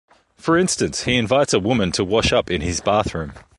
For 0.35 0.57
instance, 0.57 1.03
he 1.03 1.15
invites 1.15 1.53
a 1.53 1.59
woman 1.59 1.91
to 1.91 2.03
wash 2.03 2.33
up 2.33 2.49
in 2.49 2.61
his 2.61 2.81
bathroom. 2.81 3.33